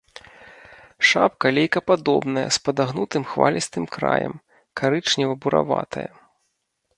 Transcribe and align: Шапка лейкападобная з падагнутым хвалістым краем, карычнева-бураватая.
Шапка 1.09 1.47
лейкападобная 1.57 2.45
з 2.57 2.61
падагнутым 2.69 3.23
хвалістым 3.35 3.83
краем, 3.97 4.33
карычнева-бураватая. 4.83 6.09